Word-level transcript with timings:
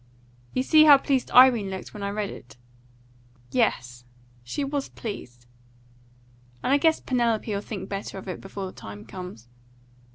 "You 0.55 0.63
see 0.63 0.85
how 0.85 0.97
pleased 0.97 1.29
Irene 1.29 1.69
looked 1.69 1.93
when 1.93 2.01
I 2.01 2.09
read 2.09 2.31
it?" 2.31 2.57
"Yes, 3.51 4.03
she 4.43 4.63
was 4.63 4.89
pleased." 4.89 5.45
"And 6.63 6.73
I 6.73 6.77
guess 6.79 6.99
Penelope'll 6.99 7.61
think 7.61 7.87
better 7.87 8.17
of 8.17 8.27
it 8.27 8.41
before 8.41 8.65
the 8.65 8.71
time 8.71 9.05
comes." 9.05 9.47